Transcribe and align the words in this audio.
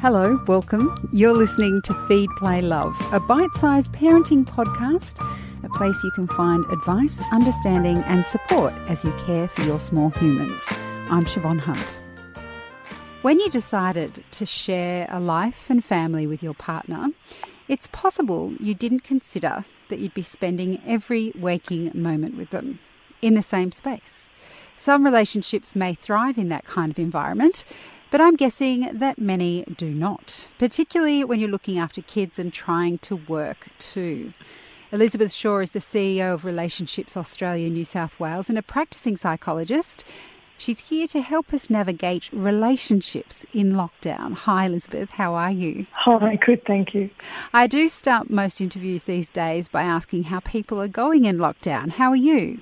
Hello, 0.00 0.42
welcome. 0.46 0.96
You're 1.12 1.34
listening 1.34 1.82
to 1.82 1.92
Feed, 2.08 2.30
Play, 2.38 2.62
Love, 2.62 2.96
a 3.12 3.20
bite 3.20 3.52
sized 3.56 3.92
parenting 3.92 4.46
podcast, 4.46 5.22
a 5.62 5.68
place 5.76 6.02
you 6.02 6.10
can 6.12 6.26
find 6.26 6.64
advice, 6.72 7.20
understanding, 7.32 7.98
and 8.04 8.24
support 8.24 8.72
as 8.88 9.04
you 9.04 9.12
care 9.26 9.46
for 9.48 9.60
your 9.60 9.78
small 9.78 10.08
humans. 10.08 10.64
I'm 11.10 11.26
Siobhan 11.26 11.60
Hunt. 11.60 12.00
When 13.20 13.40
you 13.40 13.50
decided 13.50 14.24
to 14.30 14.46
share 14.46 15.06
a 15.10 15.20
life 15.20 15.68
and 15.68 15.84
family 15.84 16.26
with 16.26 16.42
your 16.42 16.54
partner, 16.54 17.08
it's 17.68 17.88
possible 17.88 18.54
you 18.58 18.72
didn't 18.72 19.04
consider 19.04 19.66
that 19.90 19.98
you'd 19.98 20.14
be 20.14 20.22
spending 20.22 20.80
every 20.86 21.30
waking 21.36 21.90
moment 21.92 22.38
with 22.38 22.48
them 22.48 22.78
in 23.20 23.34
the 23.34 23.42
same 23.42 23.70
space. 23.70 24.32
Some 24.76 25.04
relationships 25.04 25.76
may 25.76 25.92
thrive 25.92 26.38
in 26.38 26.48
that 26.48 26.64
kind 26.64 26.90
of 26.90 26.98
environment, 26.98 27.66
but 28.10 28.20
I'm 28.20 28.36
guessing 28.36 28.90
that 28.92 29.18
many 29.18 29.64
do 29.76 29.90
not, 29.90 30.48
particularly 30.58 31.24
when 31.24 31.40
you're 31.40 31.48
looking 31.48 31.78
after 31.78 32.02
kids 32.02 32.38
and 32.38 32.52
trying 32.52 32.98
to 32.98 33.16
work 33.16 33.68
too. 33.78 34.32
Elisabeth 34.92 35.32
Shaw 35.32 35.60
is 35.60 35.70
the 35.70 35.78
CEO 35.78 36.34
of 36.34 36.44
Relationships 36.44 37.16
Australia 37.16 37.70
New 37.70 37.84
South 37.84 38.18
Wales 38.18 38.48
and 38.48 38.58
a 38.58 38.62
practicing 38.62 39.16
psychologist. 39.16 40.04
She's 40.58 40.88
here 40.90 41.06
to 41.06 41.22
help 41.22 41.54
us 41.54 41.70
navigate 41.70 42.28
relationships 42.32 43.46
in 43.54 43.72
lockdown. 43.72 44.34
Hi, 44.34 44.66
Elisabeth. 44.66 45.12
How 45.12 45.34
are 45.34 45.52
you? 45.52 45.86
Hi, 45.92 46.36
good, 46.36 46.66
thank 46.66 46.92
you. 46.92 47.08
I 47.54 47.66
do 47.66 47.88
start 47.88 48.28
most 48.28 48.60
interviews 48.60 49.04
these 49.04 49.28
days 49.28 49.68
by 49.68 49.84
asking 49.84 50.24
how 50.24 50.40
people 50.40 50.82
are 50.82 50.88
going 50.88 51.24
in 51.24 51.38
lockdown. 51.38 51.92
How 51.92 52.10
are 52.10 52.16
you? 52.16 52.60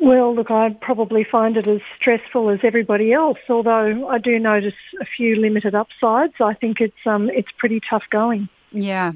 Well, 0.00 0.34
look, 0.34 0.50
I 0.50 0.70
probably 0.80 1.24
find 1.24 1.56
it 1.56 1.68
as 1.68 1.80
stressful 1.96 2.50
as 2.50 2.60
everybody 2.62 3.12
else. 3.12 3.38
Although 3.48 4.08
I 4.08 4.18
do 4.18 4.38
notice 4.38 4.74
a 5.00 5.04
few 5.04 5.36
limited 5.36 5.74
upsides, 5.74 6.34
I 6.40 6.54
think 6.54 6.80
it's 6.80 7.06
um, 7.06 7.30
it's 7.30 7.50
pretty 7.58 7.80
tough 7.80 8.04
going. 8.10 8.48
Yeah. 8.72 9.12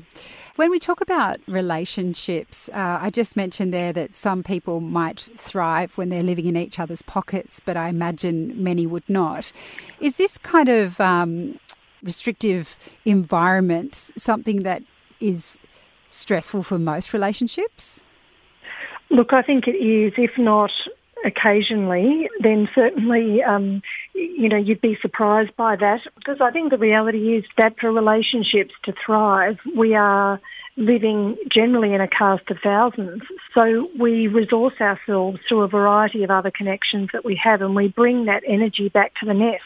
When 0.55 0.71
we 0.71 0.79
talk 0.79 1.01
about 1.01 1.41
relationships, 1.47 2.69
uh, 2.73 2.99
I 3.01 3.11
just 3.11 3.37
mentioned 3.37 3.75
there 3.75 3.93
that 3.93 4.15
some 4.15 4.43
people 4.43 4.81
might 4.81 5.29
thrive 5.37 5.97
when 5.97 6.09
they're 6.09 6.23
living 6.23 6.47
in 6.47 6.57
each 6.57 6.79
other's 6.79 7.03
pockets, 7.03 7.61
but 7.65 7.77
I 7.77 7.89
imagine 7.89 8.61
many 8.63 8.87
would 8.87 9.09
not. 9.09 9.53
Is 10.01 10.17
this 10.17 10.39
kind 10.39 10.69
of 10.69 11.01
um, 11.01 11.59
restrictive 12.03 12.77
environment 13.05 14.11
something 14.17 14.63
that 14.63 14.83
is 15.21 15.59
stressful 16.11 16.63
for 16.63 16.79
most 16.79 17.13
relationships? 17.13 18.03
Look, 19.11 19.33
I 19.33 19.43
think 19.43 19.67
it 19.67 19.77
is, 19.77 20.13
if 20.17 20.37
not 20.39 20.71
occasionally, 21.25 22.29
then 22.41 22.69
certainly, 22.75 23.43
um, 23.43 23.83
you 24.15 24.49
know, 24.49 24.57
you'd 24.57 24.81
be 24.81 24.99
surprised 25.01 25.57
by 25.57 25.77
that 25.77 26.01
because 26.17 26.39
I 26.41 26.51
think 26.51 26.71
the 26.71 26.79
reality 26.79 27.37
is 27.37 27.45
that 27.57 27.79
for 27.81 27.91
relationships 27.91 28.75
to 28.85 28.95
thrive, 29.05 29.59
we 29.77 29.95
are 29.95 30.41
living 30.77 31.37
generally 31.51 31.93
in 31.93 32.01
a 32.01 32.09
cast 32.09 32.49
of 32.51 32.59
thousands. 32.63 33.23
So 33.53 33.89
we 33.99 34.29
resource 34.29 34.75
ourselves 34.81 35.41
through 35.49 35.63
a 35.63 35.69
variety 35.69 36.23
of 36.23 36.31
other 36.31 36.53
connections 36.53 37.11
that 37.13 37.25
we 37.25 37.35
have 37.43 37.63
and 37.63 37.75
we 37.75 37.89
bring 37.89 38.27
that 38.27 38.45
energy 38.47 38.89
back 38.89 39.15
to 39.17 39.27
the 39.27 39.35
nest 39.35 39.65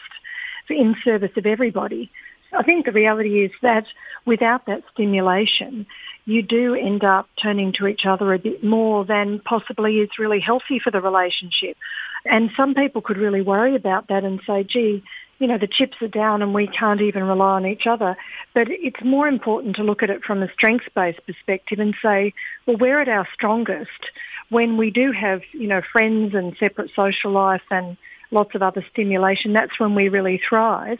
in 0.69 0.95
service 1.03 1.31
of 1.37 1.45
everybody. 1.45 2.11
I 2.51 2.63
think 2.63 2.85
the 2.85 2.91
reality 2.91 3.43
is 3.43 3.51
that 3.61 3.85
without 4.25 4.65
that 4.65 4.83
stimulation, 4.93 5.85
you 6.25 6.41
do 6.41 6.73
end 6.73 7.03
up 7.03 7.27
turning 7.41 7.73
to 7.73 7.87
each 7.87 8.05
other 8.05 8.33
a 8.33 8.39
bit 8.39 8.63
more 8.63 9.03
than 9.05 9.39
possibly 9.39 9.97
is 9.97 10.09
really 10.17 10.39
healthy 10.39 10.79
for 10.79 10.91
the 10.91 11.01
relationship. 11.01 11.75
And 12.25 12.49
some 12.55 12.73
people 12.73 13.01
could 13.01 13.17
really 13.17 13.41
worry 13.41 13.75
about 13.75 14.07
that 14.07 14.23
and 14.23 14.39
say, 14.47 14.63
gee, 14.63 15.03
you 15.39 15.47
know, 15.47 15.57
the 15.57 15.67
chips 15.67 15.97
are 16.01 16.07
down 16.07 16.41
and 16.41 16.53
we 16.53 16.67
can't 16.67 17.01
even 17.01 17.23
rely 17.23 17.55
on 17.55 17.65
each 17.65 17.85
other. 17.85 18.15
But 18.53 18.67
it's 18.69 19.03
more 19.03 19.27
important 19.27 19.75
to 19.75 19.83
look 19.83 20.01
at 20.01 20.09
it 20.09 20.23
from 20.23 20.41
a 20.41 20.51
strengths-based 20.53 21.25
perspective 21.25 21.79
and 21.79 21.93
say, 22.01 22.33
well, 22.65 22.77
we're 22.77 23.01
at 23.01 23.09
our 23.09 23.27
strongest 23.33 23.89
when 24.49 24.77
we 24.77 24.91
do 24.91 25.11
have, 25.11 25.41
you 25.51 25.67
know, 25.67 25.81
friends 25.91 26.33
and 26.33 26.55
separate 26.57 26.91
social 26.95 27.31
life 27.31 27.63
and 27.69 27.97
lots 28.31 28.55
of 28.55 28.61
other 28.61 28.85
stimulation. 28.91 29.51
That's 29.51 29.79
when 29.79 29.95
we 29.95 30.07
really 30.07 30.41
thrive. 30.47 30.99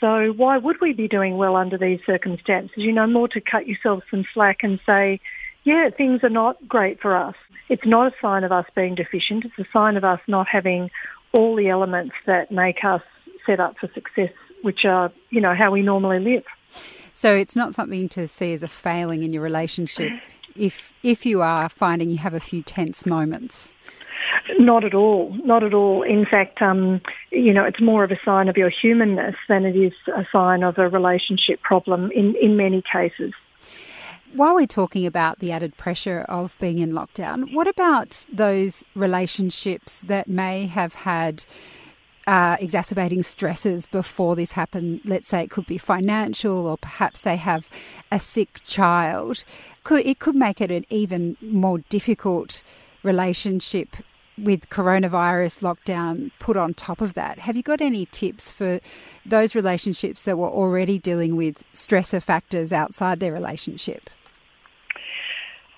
So 0.00 0.32
why 0.36 0.56
would 0.56 0.80
we 0.80 0.92
be 0.92 1.08
doing 1.08 1.36
well 1.36 1.56
under 1.56 1.76
these 1.76 2.00
circumstances? 2.06 2.78
You 2.78 2.92
know, 2.92 3.06
more 3.06 3.28
to 3.28 3.40
cut 3.40 3.66
yourself 3.66 4.02
some 4.10 4.24
slack 4.32 4.58
and 4.62 4.80
say, 4.86 5.20
yeah, 5.64 5.90
things 5.90 6.24
are 6.24 6.30
not 6.30 6.66
great 6.66 7.00
for 7.00 7.14
us. 7.14 7.34
It's 7.68 7.84
not 7.84 8.12
a 8.12 8.16
sign 8.20 8.42
of 8.42 8.50
us 8.50 8.64
being 8.74 8.94
deficient. 8.94 9.44
It's 9.44 9.58
a 9.58 9.70
sign 9.72 9.96
of 9.96 10.04
us 10.04 10.20
not 10.26 10.48
having 10.48 10.90
all 11.32 11.54
the 11.54 11.68
elements 11.68 12.14
that 12.26 12.50
make 12.50 12.82
us 12.82 13.02
set 13.44 13.60
up 13.60 13.76
for 13.78 13.88
success, 13.92 14.32
which 14.62 14.84
are, 14.84 15.12
you 15.28 15.40
know, 15.40 15.54
how 15.54 15.70
we 15.70 15.82
normally 15.82 16.18
live. 16.18 16.44
So 17.14 17.34
it's 17.34 17.54
not 17.54 17.74
something 17.74 18.08
to 18.10 18.26
see 18.26 18.54
as 18.54 18.62
a 18.62 18.68
failing 18.68 19.22
in 19.22 19.32
your 19.32 19.42
relationship 19.42 20.12
if 20.56 20.92
if 21.02 21.26
you 21.26 21.42
are 21.42 21.68
finding 21.68 22.10
you 22.10 22.18
have 22.18 22.34
a 22.34 22.40
few 22.40 22.62
tense 22.62 23.04
moments. 23.06 23.74
Not 24.58 24.84
at 24.84 24.94
all. 24.94 25.36
Not 25.44 25.62
at 25.62 25.74
all. 25.74 26.02
In 26.02 26.26
fact, 26.26 26.60
um, 26.62 27.00
you 27.30 27.52
know, 27.52 27.64
it's 27.64 27.80
more 27.80 28.04
of 28.04 28.10
a 28.10 28.18
sign 28.24 28.48
of 28.48 28.56
your 28.56 28.70
humanness 28.70 29.36
than 29.48 29.64
it 29.64 29.76
is 29.76 29.92
a 30.08 30.26
sign 30.32 30.62
of 30.62 30.78
a 30.78 30.88
relationship 30.88 31.62
problem 31.62 32.10
in, 32.12 32.34
in 32.40 32.56
many 32.56 32.82
cases. 32.82 33.32
While 34.32 34.54
we're 34.54 34.66
talking 34.66 35.06
about 35.06 35.40
the 35.40 35.50
added 35.50 35.76
pressure 35.76 36.24
of 36.28 36.56
being 36.60 36.78
in 36.78 36.92
lockdown, 36.92 37.52
what 37.52 37.66
about 37.66 38.26
those 38.32 38.84
relationships 38.94 40.02
that 40.02 40.28
may 40.28 40.66
have 40.66 40.94
had 40.94 41.44
uh, 42.28 42.56
exacerbating 42.60 43.24
stresses 43.24 43.86
before 43.86 44.36
this 44.36 44.52
happened? 44.52 45.00
Let's 45.04 45.26
say 45.26 45.42
it 45.42 45.50
could 45.50 45.66
be 45.66 45.78
financial, 45.78 46.68
or 46.68 46.78
perhaps 46.78 47.22
they 47.22 47.36
have 47.36 47.68
a 48.12 48.20
sick 48.20 48.60
child. 48.64 49.44
Could, 49.82 50.06
it 50.06 50.20
could 50.20 50.36
make 50.36 50.60
it 50.60 50.70
an 50.70 50.84
even 50.90 51.36
more 51.40 51.78
difficult 51.88 52.62
relationship 53.02 53.96
with 54.44 54.68
coronavirus 54.70 55.60
lockdown 55.60 56.30
put 56.38 56.56
on 56.56 56.74
top 56.74 57.00
of 57.00 57.14
that, 57.14 57.38
have 57.40 57.56
you 57.56 57.62
got 57.62 57.80
any 57.80 58.06
tips 58.06 58.50
for 58.50 58.80
those 59.24 59.54
relationships 59.54 60.24
that 60.24 60.38
were 60.38 60.48
already 60.48 60.98
dealing 60.98 61.36
with 61.36 61.62
stressor 61.74 62.22
factors 62.22 62.72
outside 62.72 63.20
their 63.20 63.32
relationship? 63.32 64.10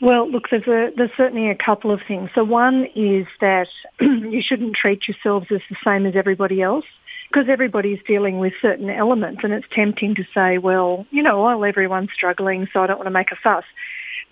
Well, 0.01 0.29
look, 0.29 0.51
there's 0.51 0.67
a, 0.67 0.91
there's 0.97 1.13
certainly 1.17 1.49
a 1.49 1.55
couple 1.55 1.93
of 1.93 2.01
things. 2.09 2.31
So 2.35 2.43
one 2.43 2.87
is 2.97 3.27
that 3.41 3.69
you 4.01 4.43
shouldn't 4.43 4.75
treat 4.75 5.07
yourselves 5.07 5.47
as 5.53 5.61
the 5.71 5.77
same 5.85 6.07
as 6.07 6.17
everybody 6.17 6.61
else 6.61 6.85
because 7.31 7.49
everybody's 7.49 8.01
dealing 8.07 8.39
with 8.39 8.53
certain 8.61 8.91
elements 8.91 9.41
and 9.45 9.53
it's 9.53 9.67
tempting 9.73 10.17
to 10.17 10.25
say, 10.35 10.59
well, 10.59 11.07
you 11.11 11.23
know, 11.23 11.43
well, 11.43 11.65
everyone's 11.65 12.11
struggling, 12.13 12.69
so 12.73 12.83
I 12.83 12.89
don't 12.89 12.99
want 12.99 13.07
to 13.07 13.13
make 13.13 13.31
a 13.31 13.37
fuss. 13.37 13.65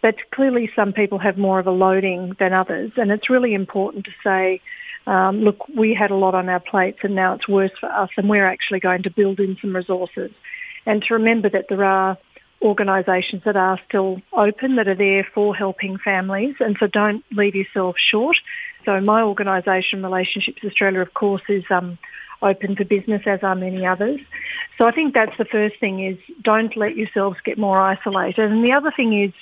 But 0.03 0.17
clearly 0.31 0.71
some 0.75 0.93
people 0.93 1.19
have 1.19 1.37
more 1.37 1.59
of 1.59 1.67
a 1.67 1.73
loading 1.73 2.37
than 2.39 2.53
others. 2.53 2.93
And 2.97 3.11
it's 3.11 3.29
really 3.29 3.55
important 3.55 4.07
to 4.07 4.13
say, 4.25 4.61
um, 5.07 5.41
look, 5.41 5.69
we 5.69 5.95
had 5.95 6.11
a 6.11 6.17
lot 6.17 6.35
on 6.35 6.49
our 6.49 6.61
plates 6.61 7.01
and 7.03 7.15
now 7.15 7.35
it's 7.35 7.49
worse 7.49 7.73
for 7.79 7.91
us 7.91 8.11
and 8.17 8.29
we're 8.29 8.47
actually 8.47 8.81
going 8.81 9.03
to 9.03 9.11
build 9.11 9.41
in 9.41 9.57
some 9.61 9.75
resources. 9.75 10.31
And 10.87 11.03
to 11.05 11.15
remember 11.15 11.49
that 11.51 11.67
there 11.69 11.85
are 11.85 12.19
organisations 12.63 13.43
that 13.45 13.57
are 13.57 13.81
still 13.89 14.21
open 14.33 14.77
that 14.77 14.87
are 14.87 14.95
there 14.95 15.27
for 15.35 15.55
helping 15.55 15.99
families 15.99 16.55
and 16.61 16.77
so 16.79 16.87
don't 16.87 17.25
leave 17.33 17.55
yourself 17.55 17.97
short. 17.99 18.37
So 18.85 19.01
my 19.01 19.23
organisation, 19.23 20.03
Relationships 20.03 20.63
Australia, 20.65 21.01
of 21.01 21.15
course, 21.15 21.43
is 21.49 21.65
um, 21.71 21.99
open 22.43 22.77
for 22.77 22.85
business 22.85 23.23
as 23.27 23.43
are 23.43 23.55
many 23.55 23.87
others. 23.87 24.21
So 24.79 24.87
I 24.87 24.93
think 24.93 25.15
that's 25.15 25.37
the 25.39 25.45
first 25.45 25.79
thing 25.81 26.05
is 26.05 26.19
don't 26.43 26.77
let 26.77 26.97
yourselves 26.97 27.39
get 27.45 27.59
more 27.59 27.81
isolated. 27.81 28.51
And 28.51 28.65
the 28.65 28.73
other 28.73 28.93
thing 28.95 29.23
is 29.23 29.33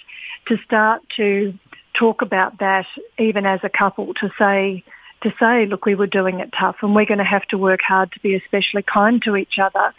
to 0.48 0.56
start 0.64 1.02
to 1.16 1.54
talk 1.94 2.22
about 2.22 2.58
that 2.58 2.86
even 3.18 3.46
as 3.46 3.60
a 3.62 3.68
couple 3.68 4.14
to 4.14 4.30
say, 4.38 4.84
to 5.22 5.32
say, 5.40 5.66
look, 5.66 5.84
we 5.84 5.94
were 5.94 6.06
doing 6.06 6.40
it 6.40 6.52
tough 6.58 6.76
and 6.82 6.94
we're 6.94 7.06
going 7.06 7.18
to 7.18 7.24
have 7.24 7.46
to 7.48 7.56
work 7.56 7.80
hard 7.86 8.12
to 8.12 8.20
be 8.20 8.34
especially 8.34 8.82
kind 8.82 9.22
to 9.22 9.36
each 9.36 9.58
other 9.58 9.92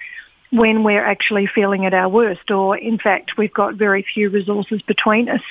when 0.51 0.83
we're 0.83 1.05
actually 1.05 1.47
feeling 1.53 1.85
at 1.85 1.93
our 1.93 2.09
worst. 2.09 2.49
Or 2.49 2.77
in 2.77 2.97
fact 2.97 3.37
we've 3.37 3.53
got 3.53 3.75
very 3.75 4.05
few 4.13 4.29
resources 4.29 4.81
between 4.81 5.29
us. 5.29 5.41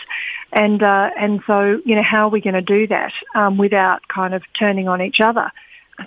And 0.53 0.83
uh, 0.83 1.11
and 1.19 1.41
so 1.47 1.81
you 1.85 1.95
know 1.95 2.03
how 2.03 2.27
are 2.27 2.31
we 2.31 2.41
going 2.41 2.55
to 2.55 2.63
do 2.63 2.87
that 2.89 3.13
um, 3.35 3.59
without 3.59 4.09
kind 4.09 4.35
of 4.35 4.43
turning 4.59 4.89
on 4.89 5.03
each 5.03 5.21
other? 5.21 5.53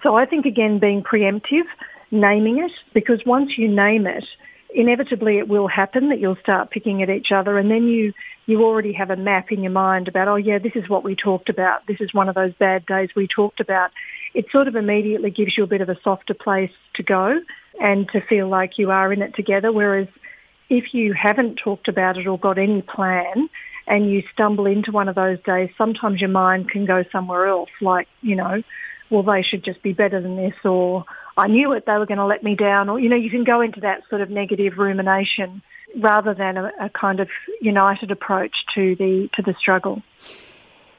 So 0.04 0.15
I 0.15 0.25
think 0.25 0.45
again 0.45 0.80
being 0.80 1.04
preemptive 1.04 1.65
naming 2.12 2.60
it 2.60 2.71
because 2.94 3.21
once 3.25 3.57
you 3.57 3.68
name 3.68 4.06
it 4.06 4.25
inevitably 4.73 5.38
it 5.38 5.47
will 5.47 5.68
happen 5.68 6.09
that 6.09 6.19
you'll 6.19 6.38
start 6.38 6.71
picking 6.71 7.01
at 7.01 7.09
each 7.09 7.31
other 7.31 7.57
and 7.57 7.69
then 7.69 7.88
you 7.88 8.13
you 8.45 8.63
already 8.63 8.94
have 8.94 9.09
a 9.09 9.15
map 9.15 9.51
in 9.51 9.62
your 9.62 9.71
mind 9.71 10.07
about 10.07 10.27
oh 10.27 10.35
yeah 10.35 10.57
this 10.57 10.75
is 10.75 10.89
what 10.89 11.03
we 11.03 11.15
talked 11.15 11.50
about. 11.50 11.85
This 11.88 12.00
is 12.00 12.13
one 12.13 12.29
of 12.29 12.35
those 12.35 12.53
bad 12.53 12.85
days 12.85 13.09
we 13.15 13.27
talked 13.27 13.59
about. 13.59 13.91
It 14.33 14.45
sort 14.51 14.68
of 14.68 14.75
immediately 14.75 15.29
gives 15.29 15.57
you 15.57 15.63
a 15.63 15.68
bit 15.68 15.81
of 15.81 15.89
a 15.89 16.00
softer 16.03 16.33
place 16.33 16.71
to 16.95 17.03
go 17.03 17.41
and 17.81 18.07
to 18.09 18.21
feel 18.21 18.47
like 18.47 18.77
you 18.77 18.91
are 18.91 19.12
in 19.12 19.21
it 19.21 19.35
together. 19.35 19.71
Whereas 19.71 20.07
if 20.69 20.94
you 20.94 21.13
haven't 21.13 21.57
talked 21.57 21.89
about 21.89 22.17
it 22.17 22.25
or 22.27 22.39
got 22.39 22.57
any 22.57 22.81
plan 22.81 23.50
and 23.88 24.09
you 24.09 24.24
stumble 24.33 24.65
into 24.65 24.91
one 24.91 25.09
of 25.09 25.15
those 25.15 25.38
days 25.44 25.69
sometimes 25.77 26.21
your 26.21 26.29
mind 26.29 26.69
can 26.69 26.85
go 26.85 27.03
somewhere 27.12 27.47
else 27.47 27.69
like 27.81 28.07
you 28.21 28.35
know 28.35 28.63
well 29.09 29.24
they 29.24 29.41
should 29.41 29.63
just 29.63 29.81
be 29.83 29.91
better 29.91 30.21
than 30.21 30.38
this 30.38 30.53
or 30.63 31.03
I 31.41 31.47
knew 31.47 31.73
it, 31.73 31.88
they 31.88 31.93
were 31.93 32.05
going 32.05 32.19
to 32.19 32.25
let 32.27 32.43
me 32.43 32.55
down, 32.55 32.88
or, 32.88 32.99
you 32.99 33.09
know, 33.09 33.15
you 33.15 33.31
can 33.31 33.43
go 33.43 33.61
into 33.61 33.79
that 33.79 34.03
sort 34.11 34.21
of 34.21 34.29
negative 34.29 34.73
rumination 34.77 35.63
rather 35.99 36.35
than 36.35 36.55
a, 36.55 36.71
a 36.79 36.89
kind 36.89 37.19
of 37.19 37.29
united 37.59 38.11
approach 38.11 38.55
to 38.75 38.95
the, 38.97 39.27
to 39.33 39.41
the 39.41 39.55
struggle. 39.59 40.03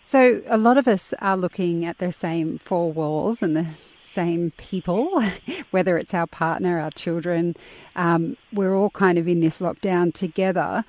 So, 0.02 0.42
a 0.48 0.58
lot 0.58 0.78
of 0.78 0.88
us 0.88 1.14
are 1.20 1.36
looking 1.36 1.84
at 1.84 1.98
the 1.98 2.10
same 2.10 2.58
four 2.58 2.90
walls 2.90 3.40
and 3.40 3.56
the 3.56 3.68
same 3.76 4.50
people, 4.56 5.22
whether 5.70 5.96
it's 5.96 6.12
our 6.12 6.26
partner, 6.26 6.80
our 6.80 6.90
children. 6.90 7.54
Um, 7.94 8.36
we're 8.52 8.74
all 8.74 8.90
kind 8.90 9.18
of 9.18 9.28
in 9.28 9.38
this 9.38 9.60
lockdown 9.60 10.12
together. 10.12 10.84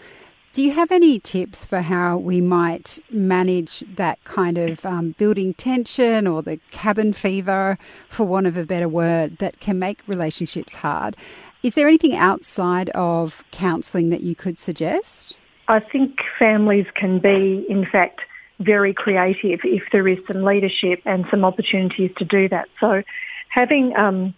Do 0.54 0.62
you 0.62 0.72
have 0.74 0.92
any 0.92 1.20
tips 1.20 1.66
for 1.66 1.82
how 1.82 2.20
we 2.20 2.40
might 2.40 3.00
manage 3.10 3.80
that 3.96 4.24
kind 4.24 4.60
of 4.60 4.86
um, 4.86 5.16
building 5.18 5.56
tension 5.56 6.28
or 6.28 6.44
the 6.44 6.60
cabin 6.70 7.12
fever, 7.12 7.80
for 8.08 8.28
want 8.28 8.46
of 8.46 8.56
a 8.56 8.64
better 8.64 8.88
word, 8.88 9.40
that 9.40 9.60
can 9.60 9.80
make 9.80 10.02
relationships 10.06 10.76
hard? 10.76 11.18
Is 11.64 11.74
there 11.74 11.88
anything 11.88 12.16
outside 12.16 12.92
of 12.92 13.44
counselling 13.50 14.12
that 14.12 14.22
you 14.22 14.36
could 14.36 14.60
suggest? 14.60 15.40
I 15.70 15.80
think 15.80 16.20
families 16.38 16.86
can 16.94 17.18
be, 17.18 17.66
in 17.68 17.84
fact, 17.92 18.22
very 18.60 18.94
creative 18.94 19.62
if 19.64 19.82
there 19.92 20.08
is 20.08 20.20
some 20.32 20.44
leadership 20.44 21.02
and 21.04 21.26
some 21.32 21.44
opportunities 21.44 22.12
to 22.18 22.26
do 22.26 22.48
that. 22.50 22.68
So 22.80 23.02
having 23.50 23.96
um, 23.98 24.36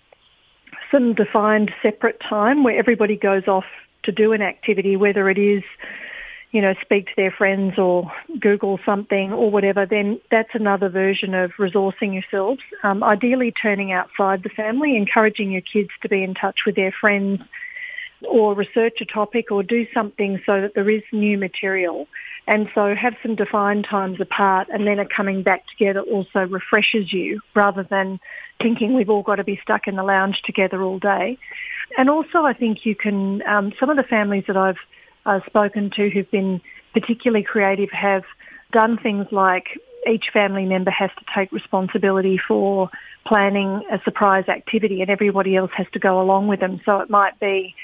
some 0.90 1.14
defined 1.14 1.74
separate 1.84 2.22
time 2.22 2.64
where 2.64 2.80
everybody 2.80 3.18
goes 3.18 3.50
off 3.50 3.66
to 4.04 4.14
do 4.14 4.32
an 4.32 4.42
activity, 4.42 4.96
whether 4.96 5.30
it 5.30 5.38
is 5.38 5.64
you 6.56 6.62
know, 6.62 6.74
speak 6.82 7.08
to 7.08 7.12
their 7.18 7.32
friends 7.32 7.78
or 7.78 8.10
Google 8.40 8.80
something 8.86 9.34
or 9.34 9.52
whatever, 9.52 9.86
then 9.86 10.22
that's 10.32 10.52
another 10.54 10.88
version 10.88 11.34
of 11.34 11.52
resourcing 11.60 12.14
yourselves. 12.14 12.62
Um, 12.82 13.04
ideally, 13.04 13.52
turning 13.52 13.92
outside 13.92 14.42
the 14.42 14.48
family, 14.48 14.96
encouraging 14.96 15.52
your 15.52 15.60
kids 15.60 15.90
to 16.02 16.08
be 16.08 16.24
in 16.24 16.34
touch 16.34 16.60
with 16.66 16.78
their 16.78 16.94
friends 16.94 17.42
or 18.22 18.54
research 18.56 19.02
a 19.02 19.06
topic 19.06 19.52
or 19.52 19.64
do 19.64 19.86
something 19.94 20.42
so 20.46 20.62
that 20.62 20.76
there 20.76 20.90
is 20.90 21.04
new 21.12 21.38
material. 21.38 22.08
And 22.48 22.70
so 22.74 22.96
have 22.96 23.16
some 23.22 23.36
defined 23.36 23.84
times 23.84 24.22
apart 24.22 24.70
and 24.72 24.88
then 24.88 24.98
are 24.98 25.10
coming 25.14 25.44
back 25.44 25.68
together 25.68 26.00
also 26.00 26.40
refreshes 26.40 27.12
you 27.12 27.42
rather 27.54 27.84
than 27.84 28.18
thinking 28.62 28.94
we've 28.94 29.10
all 29.10 29.24
got 29.24 29.36
to 29.36 29.44
be 29.44 29.60
stuck 29.62 29.88
in 29.88 29.98
the 29.98 30.04
lounge 30.04 30.42
together 30.46 30.82
all 30.82 31.00
day. 31.00 31.38
And 31.98 32.10
also 32.10 32.46
I 32.46 32.54
think 32.54 32.86
you 32.86 32.96
can, 32.96 33.46
um, 33.46 33.74
some 33.78 33.90
of 33.90 33.98
the 33.98 34.04
families 34.04 34.46
that 34.48 34.56
I've 34.56 34.78
uh, 35.26 35.40
spoken 35.46 35.90
to 35.96 36.10
who've 36.10 36.30
been 36.32 36.62
particularly 36.94 37.44
creative 37.44 37.90
have 37.92 38.24
done 38.72 38.98
things 38.98 39.28
like 39.32 39.80
each 40.10 40.26
family 40.32 40.66
member 40.66 40.92
has 40.92 41.10
to 41.18 41.26
take 41.36 41.52
responsibility 41.52 42.40
for 42.48 42.90
planning 43.26 43.82
a 43.92 44.00
surprise 44.04 44.48
activity 44.48 45.02
and 45.02 45.10
everybody 45.10 45.56
else 45.56 45.72
has 45.76 45.88
to 45.94 46.00
go 46.00 46.22
along 46.22 46.48
with 46.48 46.60
them. 46.60 46.80
So 46.86 47.00
it 47.00 47.10
might 47.10 47.40
be 47.40 47.76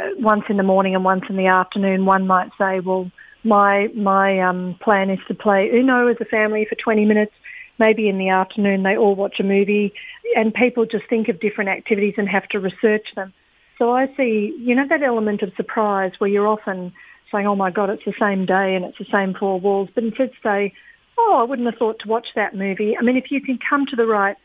uh, 0.00 0.10
once 0.18 0.44
in 0.48 0.56
the 0.56 0.62
morning 0.62 0.94
and 0.94 1.04
once 1.04 1.24
in 1.28 1.36
the 1.36 1.46
afternoon. 1.46 2.06
One 2.06 2.26
might 2.26 2.50
say, 2.58 2.80
well, 2.80 3.10
my, 3.42 3.88
my 3.94 4.40
um, 4.40 4.76
plan 4.80 5.10
is 5.10 5.18
to 5.28 5.34
play 5.34 5.70
Uno 5.72 6.06
as 6.06 6.16
a 6.20 6.24
family 6.24 6.66
for 6.68 6.76
20 6.76 7.04
minutes. 7.04 7.32
Maybe 7.78 8.08
in 8.08 8.18
the 8.18 8.28
afternoon 8.28 8.84
they 8.84 8.96
all 8.96 9.16
watch 9.16 9.40
a 9.40 9.42
movie 9.42 9.92
and 10.36 10.54
people 10.54 10.86
just 10.86 11.08
think 11.08 11.28
of 11.28 11.40
different 11.40 11.70
activities 11.70 12.14
and 12.16 12.28
have 12.28 12.48
to 12.50 12.60
research 12.60 13.08
them. 13.16 13.32
So 13.78 13.92
I 13.92 14.06
see, 14.16 14.54
you 14.58 14.74
know, 14.74 14.86
that 14.88 15.02
element 15.02 15.42
of 15.42 15.52
surprise 15.56 16.12
where 16.18 16.30
you're 16.30 16.46
often 16.46 16.92
saying, 17.32 17.46
oh 17.46 17.56
my 17.56 17.70
God, 17.70 17.90
it's 17.90 18.04
the 18.04 18.14
same 18.18 18.46
day 18.46 18.74
and 18.76 18.84
it's 18.84 18.98
the 18.98 19.06
same 19.10 19.34
four 19.34 19.58
walls, 19.58 19.88
but 19.94 20.04
instead 20.04 20.30
say, 20.42 20.72
oh, 21.18 21.36
I 21.40 21.42
wouldn't 21.42 21.66
have 21.66 21.78
thought 21.78 21.98
to 22.00 22.08
watch 22.08 22.28
that 22.34 22.54
movie. 22.54 22.96
I 22.96 23.02
mean, 23.02 23.16
if 23.16 23.30
you 23.30 23.40
can 23.40 23.58
come 23.58 23.86
to 23.86 23.96
the 23.96 24.06
right 24.06 24.36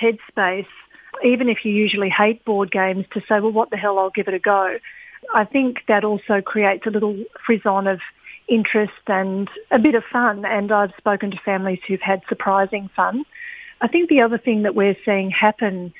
headspace, 0.00 0.66
even 1.24 1.48
if 1.48 1.64
you 1.64 1.72
usually 1.72 2.10
hate 2.10 2.44
board 2.44 2.70
games, 2.70 3.06
to 3.12 3.20
say, 3.20 3.40
well, 3.40 3.52
what 3.52 3.70
the 3.70 3.76
hell, 3.76 3.98
I'll 3.98 4.10
give 4.10 4.28
it 4.28 4.34
a 4.34 4.38
go. 4.38 4.78
I 5.34 5.44
think 5.44 5.78
that 5.88 6.04
also 6.04 6.40
creates 6.40 6.86
a 6.86 6.90
little 6.90 7.16
frisson 7.44 7.86
of 7.86 8.00
interest 8.48 8.92
and 9.06 9.48
a 9.70 9.78
bit 9.78 9.94
of 9.94 10.04
fun. 10.04 10.44
And 10.44 10.70
I've 10.70 10.92
spoken 10.98 11.30
to 11.30 11.38
families 11.38 11.80
who've 11.86 12.00
had 12.00 12.22
surprising 12.28 12.90
fun. 12.94 13.24
I 13.80 13.88
think 13.88 14.08
the 14.08 14.20
other 14.20 14.38
thing 14.38 14.62
that 14.62 14.74
we're 14.74 14.96
seeing 15.04 15.30
happen 15.30 15.92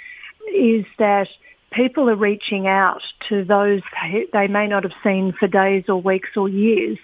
is 0.54 0.84
that 0.98 1.28
people 1.76 2.08
are 2.08 2.16
reaching 2.16 2.66
out 2.66 3.02
to 3.28 3.44
those 3.44 3.82
they 4.32 4.46
may 4.48 4.66
not 4.66 4.82
have 4.82 4.94
seen 5.04 5.34
for 5.38 5.46
days 5.46 5.84
or 5.88 6.00
weeks 6.00 6.30
or 6.34 6.48
years. 6.48 6.98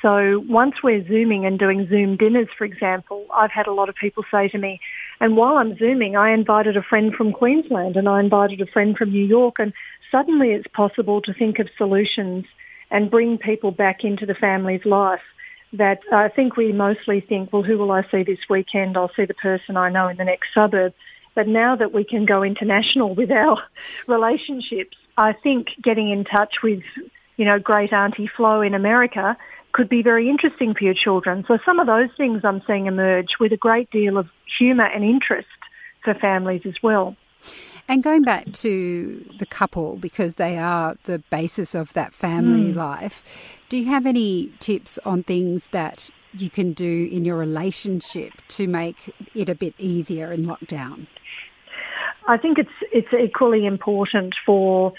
So 0.00 0.44
once 0.48 0.76
we're 0.82 1.06
Zooming 1.06 1.44
and 1.44 1.58
doing 1.58 1.86
Zoom 1.88 2.16
dinners, 2.16 2.48
for 2.56 2.64
example, 2.64 3.26
I've 3.34 3.50
had 3.50 3.66
a 3.66 3.72
lot 3.72 3.88
of 3.88 3.96
people 3.96 4.24
say 4.30 4.48
to 4.48 4.58
me, 4.58 4.80
and 5.20 5.36
while 5.36 5.56
I'm 5.56 5.76
Zooming, 5.76 6.16
I 6.16 6.32
invited 6.32 6.76
a 6.76 6.82
friend 6.82 7.12
from 7.12 7.32
Queensland 7.32 7.96
and 7.96 8.08
I 8.08 8.20
invited 8.20 8.60
a 8.60 8.66
friend 8.66 8.96
from 8.96 9.10
New 9.10 9.24
York 9.24 9.56
and 9.58 9.72
suddenly 10.10 10.50
it's 10.50 10.68
possible 10.68 11.20
to 11.22 11.34
think 11.34 11.58
of 11.58 11.68
solutions 11.76 12.46
and 12.90 13.10
bring 13.10 13.38
people 13.38 13.72
back 13.72 14.04
into 14.04 14.24
the 14.24 14.34
family's 14.34 14.84
life 14.84 15.20
that 15.72 15.98
I 16.10 16.28
think 16.28 16.56
we 16.56 16.72
mostly 16.72 17.20
think, 17.20 17.52
well, 17.52 17.62
who 17.62 17.76
will 17.76 17.90
I 17.90 18.02
see 18.10 18.22
this 18.22 18.38
weekend? 18.48 18.96
I'll 18.96 19.12
see 19.14 19.26
the 19.26 19.34
person 19.34 19.76
I 19.76 19.90
know 19.90 20.08
in 20.08 20.16
the 20.16 20.24
next 20.24 20.54
suburb. 20.54 20.94
But 21.38 21.46
now 21.46 21.76
that 21.76 21.94
we 21.94 22.02
can 22.02 22.26
go 22.26 22.42
international 22.42 23.14
with 23.14 23.30
our 23.30 23.62
relationships, 24.08 24.96
I 25.16 25.32
think 25.32 25.68
getting 25.80 26.10
in 26.10 26.24
touch 26.24 26.64
with, 26.64 26.82
you 27.36 27.44
know, 27.44 27.60
great 27.60 27.92
Auntie 27.92 28.28
Flo 28.36 28.60
in 28.60 28.74
America 28.74 29.36
could 29.70 29.88
be 29.88 30.02
very 30.02 30.28
interesting 30.28 30.74
for 30.74 30.82
your 30.82 30.94
children. 30.94 31.44
So 31.46 31.58
some 31.64 31.78
of 31.78 31.86
those 31.86 32.08
things 32.16 32.40
I'm 32.42 32.60
seeing 32.66 32.86
emerge 32.86 33.38
with 33.38 33.52
a 33.52 33.56
great 33.56 33.88
deal 33.92 34.18
of 34.18 34.26
humour 34.58 34.86
and 34.86 35.04
interest 35.04 35.46
for 36.02 36.12
families 36.12 36.62
as 36.64 36.74
well. 36.82 37.14
And 37.86 38.02
going 38.02 38.22
back 38.22 38.50
to 38.54 39.24
the 39.38 39.46
couple, 39.46 39.94
because 39.94 40.34
they 40.34 40.58
are 40.58 40.96
the 41.04 41.20
basis 41.30 41.72
of 41.72 41.92
that 41.92 42.12
family 42.12 42.72
mm. 42.72 42.74
life, 42.74 43.22
do 43.68 43.78
you 43.78 43.86
have 43.86 44.06
any 44.06 44.52
tips 44.58 44.98
on 45.04 45.22
things 45.22 45.68
that 45.68 46.10
you 46.32 46.50
can 46.50 46.72
do 46.72 47.08
in 47.12 47.24
your 47.24 47.36
relationship 47.36 48.32
to 48.48 48.66
make 48.66 49.14
it 49.36 49.48
a 49.48 49.54
bit 49.54 49.74
easier 49.78 50.32
in 50.32 50.44
lockdown? 50.44 51.06
I 52.28 52.36
think 52.36 52.58
it's 52.58 52.70
it's 52.92 53.12
equally 53.12 53.66
important 53.66 54.36
for 54.46 54.92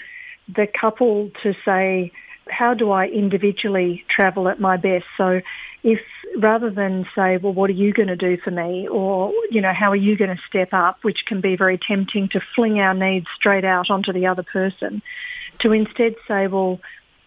the 0.48 0.66
couple 0.66 1.30
to 1.44 1.54
say, 1.64 2.12
how 2.48 2.74
do 2.74 2.90
I 2.90 3.06
individually 3.06 4.04
travel 4.08 4.48
at 4.48 4.60
my 4.60 4.76
best? 4.76 5.04
So 5.16 5.40
if 5.84 6.00
rather 6.36 6.70
than 6.70 7.06
say, 7.14 7.36
well, 7.36 7.52
what 7.52 7.70
are 7.70 7.74
you 7.74 7.92
going 7.92 8.08
to 8.08 8.16
do 8.16 8.36
for 8.36 8.50
me? 8.50 8.88
Or, 8.88 9.32
you 9.50 9.60
know, 9.60 9.72
how 9.72 9.90
are 9.92 9.96
you 9.96 10.16
going 10.16 10.36
to 10.36 10.42
step 10.48 10.70
up? 10.72 10.98
Which 11.02 11.24
can 11.24 11.40
be 11.40 11.56
very 11.56 11.78
tempting 11.78 12.28
to 12.30 12.40
fling 12.54 12.80
our 12.80 12.94
needs 12.94 13.26
straight 13.36 13.64
out 13.64 13.90
onto 13.90 14.12
the 14.12 14.26
other 14.26 14.42
person. 14.42 15.00
To 15.60 15.72
instead 15.72 16.16
say, 16.26 16.48
well, 16.48 16.80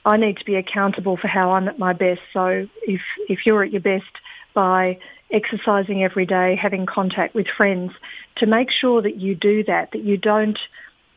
I 0.06 0.18
need 0.18 0.38
to 0.38 0.46
be 0.46 0.56
accountable 0.56 1.16
for 1.16 1.30
how 1.30 1.52
I'm 1.52 1.70
at 1.70 1.80
my 1.80 1.94
best. 1.94 2.22
So 2.34 2.68
if, 2.82 3.02
if 3.30 3.46
you're 3.46 3.64
at 3.64 3.72
your 3.72 3.82
best 3.82 4.12
by 4.54 5.00
exercising 5.34 6.04
every 6.04 6.26
day, 6.26 6.56
having 6.56 6.86
contact 6.86 7.36
with 7.36 7.48
friends, 7.48 7.92
to 8.38 8.46
make 8.46 8.72
sure 8.72 9.02
that 9.02 9.18
you 9.18 9.36
do 9.36 9.64
that, 9.64 9.92
that 9.92 10.04
you 10.04 10.16
don't 10.16 10.60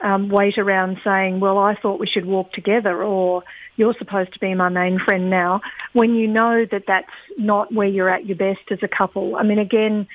um, 0.01 0.29
wait 0.29 0.59
around 0.59 0.99
saying, 1.05 1.41
well, 1.41 1.59
I 1.59 1.75
thought 1.75 2.01
we 2.01 2.07
should 2.07 2.27
walk 2.27 2.53
together 2.53 3.03
or 3.03 3.45
you're 3.77 3.95
supposed 3.95 4.33
to 4.33 4.39
be 4.41 4.55
my 4.55 4.69
main 4.69 4.99
friend 4.99 5.31
now, 5.31 5.61
when 5.93 6.15
you 6.15 6.27
know 6.27 6.65
that 6.71 6.85
that's 6.87 7.13
not 7.37 7.73
where 7.73 7.87
you're 7.87 8.09
at 8.09 8.27
your 8.27 8.37
best 8.37 8.63
as 8.71 8.83
a 8.83 8.89
couple. 8.89 9.37
I 9.37 9.43
mean, 9.43 9.59
again, 9.59 10.07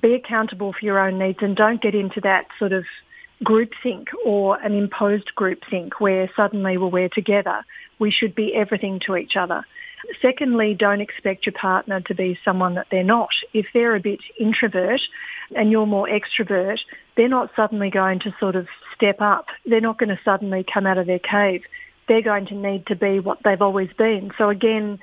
be 0.00 0.14
accountable 0.14 0.72
for 0.72 0.84
your 0.84 0.98
own 0.98 1.18
needs 1.18 1.38
and 1.40 1.56
don't 1.56 1.80
get 1.80 1.94
into 1.94 2.20
that 2.20 2.46
sort 2.58 2.72
of 2.72 2.84
groupthink 3.42 4.08
or 4.24 4.60
an 4.60 4.74
imposed 4.74 5.30
groupthink 5.36 5.92
where 5.98 6.30
suddenly 6.36 6.76
well, 6.76 6.90
we're 6.90 7.08
together. 7.08 7.64
We 7.98 8.10
should 8.10 8.34
be 8.34 8.54
everything 8.54 9.00
to 9.06 9.16
each 9.16 9.36
other. 9.36 9.64
Secondly, 10.22 10.74
don't 10.74 11.00
expect 11.00 11.46
your 11.46 11.52
partner 11.52 12.00
to 12.02 12.14
be 12.14 12.38
someone 12.44 12.74
that 12.74 12.86
they're 12.90 13.04
not. 13.04 13.30
If 13.52 13.66
they're 13.74 13.94
a 13.96 14.00
bit 14.00 14.20
introvert 14.38 15.00
and 15.54 15.70
you're 15.70 15.86
more 15.86 16.08
extrovert, 16.08 16.80
they're 17.16 17.28
not 17.28 17.50
suddenly 17.56 17.90
going 17.90 18.20
to 18.20 18.34
sort 18.38 18.56
of 18.56 18.68
step 18.94 19.20
up. 19.20 19.46
They're 19.66 19.80
not 19.80 19.98
going 19.98 20.10
to 20.10 20.20
suddenly 20.24 20.64
come 20.72 20.86
out 20.86 20.98
of 20.98 21.06
their 21.06 21.18
cave. 21.18 21.62
They're 22.06 22.22
going 22.22 22.46
to 22.46 22.54
need 22.54 22.86
to 22.86 22.96
be 22.96 23.20
what 23.20 23.38
they've 23.44 23.60
always 23.60 23.90
been. 23.96 24.32
So 24.38 24.48
again, 24.48 24.98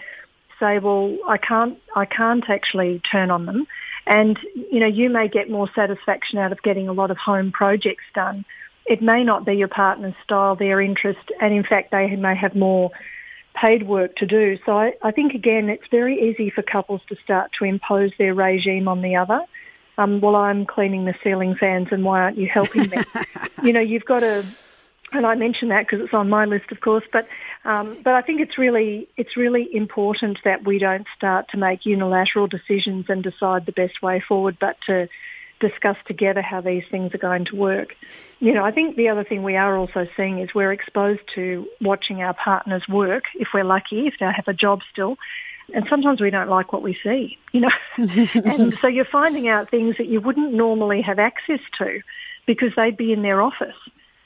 say, 0.59 0.79
well, 0.79 1.17
I 1.27 1.37
can't, 1.37 1.77
I 1.95 2.05
can't 2.05 2.49
actually 2.49 3.01
turn 3.11 3.31
on 3.31 3.45
them. 3.45 3.67
And, 4.07 4.39
you 4.53 4.79
know, 4.79 4.87
you 4.87 5.09
may 5.09 5.27
get 5.27 5.49
more 5.49 5.69
satisfaction 5.75 6.39
out 6.39 6.51
of 6.51 6.61
getting 6.61 6.87
a 6.87 6.93
lot 6.93 7.11
of 7.11 7.17
home 7.17 7.51
projects 7.51 8.03
done. 8.13 8.45
It 8.85 9.01
may 9.01 9.23
not 9.23 9.45
be 9.45 9.53
your 9.53 9.67
partner's 9.67 10.13
style, 10.23 10.55
their 10.55 10.79
interest, 10.79 11.31
and 11.41 11.53
in 11.53 11.63
fact 11.63 11.91
they 11.91 12.15
may 12.15 12.35
have 12.35 12.55
more 12.55 12.91
paid 13.55 13.87
work 13.87 14.15
to 14.17 14.25
do. 14.25 14.57
So 14.65 14.77
I, 14.77 14.93
I 15.01 15.11
think 15.11 15.33
again, 15.33 15.69
it's 15.69 15.87
very 15.89 16.29
easy 16.29 16.49
for 16.49 16.61
couples 16.61 17.01
to 17.09 17.15
start 17.23 17.51
to 17.59 17.65
impose 17.65 18.11
their 18.17 18.33
regime 18.33 18.87
on 18.87 19.01
the 19.01 19.15
other. 19.15 19.41
Um, 19.97 20.19
well, 20.19 20.35
I'm 20.35 20.65
cleaning 20.65 21.05
the 21.05 21.15
ceiling 21.23 21.55
fans, 21.55 21.87
and 21.91 22.03
why 22.03 22.21
aren't 22.21 22.37
you 22.37 22.47
helping 22.47 22.89
me? 22.89 22.97
you 23.63 23.73
know, 23.73 23.79
you've 23.79 24.05
got 24.05 24.19
to. 24.19 24.45
And 25.13 25.25
I 25.25 25.35
mention 25.35 25.69
that 25.69 25.87
because 25.87 26.03
it's 26.03 26.13
on 26.13 26.29
my 26.29 26.43
list, 26.45 26.71
of 26.71 26.81
course. 26.81 27.05
But 27.13 27.27
um, 27.63 27.97
but 28.03 28.15
I 28.15 28.21
think 28.21 28.41
it's 28.41 28.57
really 28.57 29.07
it's 29.15 29.37
really 29.37 29.73
important 29.73 30.39
that 30.43 30.65
we 30.65 30.77
don't 30.77 31.07
start 31.15 31.47
to 31.49 31.57
make 31.57 31.85
unilateral 31.85 32.47
decisions 32.47 33.05
and 33.07 33.23
decide 33.23 33.65
the 33.65 33.71
best 33.71 34.01
way 34.01 34.19
forward, 34.19 34.57
but 34.59 34.75
to 34.87 35.07
discuss 35.59 35.97
together 36.05 36.41
how 36.41 36.61
these 36.61 36.83
things 36.91 37.13
are 37.13 37.19
going 37.19 37.45
to 37.45 37.55
work. 37.55 37.95
You 38.39 38.53
know, 38.53 38.63
I 38.63 38.71
think 38.71 38.95
the 38.95 39.09
other 39.09 39.23
thing 39.23 39.43
we 39.43 39.55
are 39.55 39.77
also 39.77 40.07
seeing 40.15 40.39
is 40.39 40.53
we're 40.53 40.73
exposed 40.73 41.21
to 41.35 41.67
watching 41.81 42.21
our 42.21 42.33
partners 42.33 42.83
work, 42.87 43.23
if 43.35 43.49
we're 43.53 43.63
lucky, 43.63 44.07
if 44.07 44.15
they 44.19 44.25
have 44.25 44.47
a 44.47 44.53
job 44.53 44.81
still. 44.91 45.17
And 45.73 45.87
sometimes 45.89 46.21
we 46.21 46.29
don't 46.29 46.49
like 46.49 46.73
what 46.73 46.83
we 46.83 46.97
see, 47.03 47.37
you 47.51 47.61
know. 47.61 47.69
and 47.97 48.77
so 48.79 48.87
you're 48.87 49.05
finding 49.05 49.47
out 49.47 49.71
things 49.71 49.95
that 49.97 50.07
you 50.07 50.21
wouldn't 50.21 50.53
normally 50.53 51.01
have 51.01 51.17
access 51.17 51.61
to 51.79 52.01
because 52.45 52.71
they'd 52.75 52.97
be 52.97 53.11
in 53.11 53.23
their 53.23 53.41
office. 53.41 53.75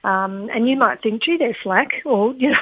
Um, 0.04 0.50
and 0.54 0.68
you 0.70 0.78
might 0.78 1.02
think, 1.02 1.22
gee, 1.24 1.38
they're 1.38 1.58
slack, 1.62 2.02
or 2.06 2.34
you 2.34 2.52
know, 2.52 2.60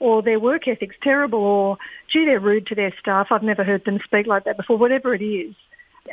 or 0.00 0.22
their 0.22 0.38
work 0.38 0.68
ethic's 0.68 0.96
terrible, 1.02 1.38
or 1.38 1.78
gee, 2.12 2.26
they're 2.26 2.40
rude 2.40 2.66
to 2.68 2.74
their 2.74 2.94
staff. 2.98 3.28
I've 3.30 3.42
never 3.42 3.64
heard 3.64 3.84
them 3.84 4.00
speak 4.04 4.26
like 4.26 4.44
that 4.44 4.58
before. 4.58 4.76
Whatever 4.76 5.14
it 5.14 5.22
is, 5.22 5.54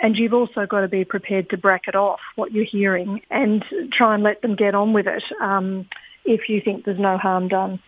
and 0.01 0.17
you've 0.17 0.33
also 0.33 0.65
got 0.65 0.81
to 0.81 0.87
be 0.87 1.03
prepared 1.03 1.49
to 1.49 1.57
bracket 1.57 1.95
off 1.95 2.19
what 2.35 2.51
you're 2.51 2.65
hearing 2.65 3.21
and 3.29 3.63
try 3.91 4.13
and 4.13 4.23
let 4.23 4.41
them 4.41 4.55
get 4.55 4.75
on 4.75 4.93
with 4.93 5.07
it 5.07 5.23
um, 5.41 5.87
if 6.25 6.49
you 6.49 6.61
think 6.61 6.85
there's 6.85 6.99
no 6.99 7.17
harm 7.17 7.47
done. 7.47 7.79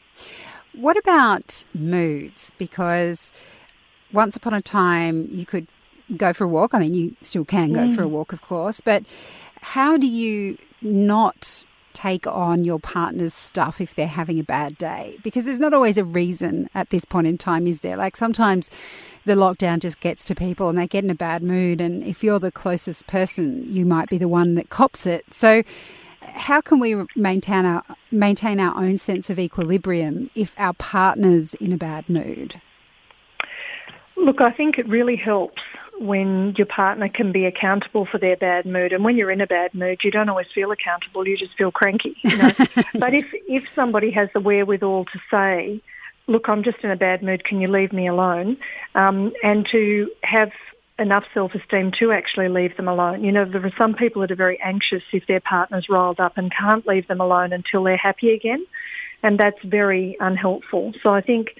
What 0.74 0.98
about 0.98 1.65
moods? 1.74 2.51
Because 2.57 3.31
once 4.12 4.36
upon 4.36 4.53
a 4.53 4.62
time 4.62 5.27
you 5.31 5.45
could 5.45 5.67
go 6.17 6.33
for 6.33 6.43
a 6.43 6.48
walk. 6.48 6.74
I 6.74 6.79
mean, 6.79 6.93
you 6.93 7.15
still 7.22 7.45
can 7.45 7.74
go 7.74 7.81
mm. 7.81 7.95
for 7.95 8.03
a 8.03 8.07
walk, 8.07 8.33
of 8.33 8.41
course, 8.41 8.81
but 8.81 9.03
how 9.62 9.98
do 9.98 10.07
you 10.07 10.57
not 10.81 11.63
take 11.94 12.28
on 12.28 12.64
your 12.64 12.80
partner's 12.80 13.34
stuff 13.34 13.80
if 13.80 13.96
they're 13.96 14.08
having 14.08 14.40
a 14.40 14.44
bad 14.44 14.78
day? 14.78 15.18
Because 15.24 15.46
there's 15.46 15.60
not 15.60 15.74
always 15.74 15.98
a 15.98 16.04
reason 16.04 16.70
at 16.76 16.90
this 16.90 17.06
point 17.06 17.28
in 17.28 17.38
time, 17.38 17.68
is 17.68 17.82
there? 17.82 17.98
Like 17.98 18.18
sometimes 18.18 18.70
the 19.26 19.34
lockdown 19.34 19.80
just 19.80 20.00
gets 20.00 20.26
to 20.26 20.36
people 20.36 20.70
and 20.70 20.78
they 20.78 20.88
get 20.88 21.04
in 21.04 21.10
a 21.10 21.16
bad 21.16 21.44
mood, 21.44 21.82
and 21.82 22.04
if 22.04 22.24
you're 22.24 22.40
the 22.40 22.52
closest 22.52 23.08
person, 23.08 23.66
you 23.72 23.86
might 23.86 24.10
be 24.10 24.18
the 24.18 24.28
one 24.28 24.56
that 24.56 24.70
cops 24.70 25.06
it. 25.06 25.26
So, 25.32 25.64
how 26.22 26.62
can 26.62 26.80
we 26.80 26.96
maintain 27.16 27.66
our 27.66 27.84
maintain 28.12 28.60
our 28.60 28.76
own 28.82 28.98
sense 28.98 29.30
of 29.30 29.40
equilibrium 29.40 30.30
if 30.36 30.56
our 30.58 30.74
partner's 30.74 31.54
in 31.56 31.74
a 31.74 31.78
bad 31.78 32.10
mood? 32.10 32.62
Look, 34.16 34.42
I 34.42 34.52
think 34.52 34.78
it 34.78 34.88
really 34.88 35.16
helps 35.16 35.62
when 36.00 36.56
your 36.58 36.66
partner 36.66 37.08
can 37.10 37.32
be 37.32 37.46
accountable 37.46 38.06
for 38.06 38.18
their 38.18 38.36
bad 38.36 38.66
mood. 38.66 38.94
And 38.94 39.04
when 39.04 39.16
you're 39.16 39.32
in 39.32 39.42
a 39.42 39.48
bad 39.48 39.74
mood, 39.74 40.00
you 40.04 40.12
don't 40.12 40.30
always 40.30 40.48
feel 40.54 40.72
accountable, 40.72 41.28
you 41.28 41.38
just 41.38 41.56
feel 41.56 41.72
cranky. 41.72 42.16
You 42.24 42.38
know? 42.38 42.52
but 42.96 43.14
if, 43.14 43.30
if 43.48 43.72
somebody 43.74 44.12
has 44.12 44.30
the 44.34 44.40
wherewithal 44.40 45.06
to 45.06 45.20
say, 45.30 45.82
look, 46.28 46.50
I'm 46.50 46.64
just 46.64 46.80
in 46.84 46.92
a 46.92 46.96
bad 46.96 47.22
mood, 47.22 47.44
can 47.44 47.62
you 47.62 47.68
leave 47.68 47.94
me 47.94 48.08
alone? 48.08 48.58
Um, 48.96 49.34
and 49.44 49.68
to 49.72 50.10
have 50.24 50.52
enough 51.00 51.26
self-esteem 51.34 51.92
to 52.00 52.12
actually 52.12 52.50
leave 52.50 52.78
them 52.78 52.88
alone. 52.88 53.24
You 53.24 53.32
know, 53.32 53.46
there 53.46 53.66
are 53.66 53.74
some 53.78 53.96
people 53.96 54.22
that 54.22 54.32
are 54.32 54.36
very 54.36 54.60
anxious 54.62 55.04
if 55.12 55.26
their 55.28 55.40
partner's 55.40 55.90
riled 55.90 56.20
up 56.20 56.38
and 56.38 56.52
can't 56.54 56.86
leave 56.88 57.08
them 57.08 57.20
alone 57.20 57.52
until 57.52 57.84
they're 57.84 57.98
happy 57.98 58.32
again. 58.32 58.66
And 59.24 59.40
that's 59.40 59.62
very 59.64 60.16
unhelpful. 60.20 60.94
So 61.02 61.10
I 61.10 61.22
think 61.22 61.56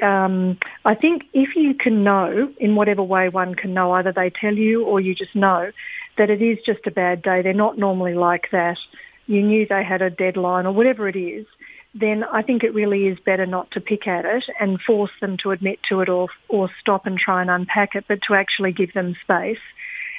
um, 0.00 0.58
I 0.84 0.94
think 0.94 1.24
if 1.32 1.54
you 1.56 1.74
can 1.74 2.02
know 2.02 2.52
in 2.58 2.76
whatever 2.76 3.02
way 3.02 3.28
one 3.28 3.54
can 3.54 3.74
know, 3.74 3.92
either 3.92 4.12
they 4.12 4.30
tell 4.30 4.54
you 4.54 4.84
or 4.84 5.00
you 5.00 5.14
just 5.14 5.34
know 5.34 5.70
that 6.18 6.30
it 6.30 6.42
is 6.42 6.58
just 6.64 6.86
a 6.86 6.90
bad 6.90 7.22
day, 7.22 7.42
they're 7.42 7.52
not 7.52 7.78
normally 7.78 8.14
like 8.14 8.50
that, 8.52 8.78
you 9.26 9.42
knew 9.42 9.66
they 9.66 9.84
had 9.84 10.02
a 10.02 10.10
deadline 10.10 10.66
or 10.66 10.72
whatever 10.72 11.08
it 11.08 11.16
is, 11.16 11.46
then 11.94 12.24
I 12.24 12.42
think 12.42 12.62
it 12.62 12.74
really 12.74 13.06
is 13.06 13.18
better 13.20 13.46
not 13.46 13.70
to 13.72 13.80
pick 13.80 14.06
at 14.06 14.24
it 14.24 14.44
and 14.58 14.80
force 14.80 15.10
them 15.20 15.36
to 15.42 15.50
admit 15.50 15.80
to 15.88 16.00
it 16.00 16.08
or, 16.08 16.28
or 16.48 16.70
stop 16.80 17.06
and 17.06 17.18
try 17.18 17.40
and 17.40 17.50
unpack 17.50 17.94
it, 17.94 18.04
but 18.08 18.20
to 18.28 18.34
actually 18.34 18.72
give 18.72 18.92
them 18.94 19.14
space 19.22 19.58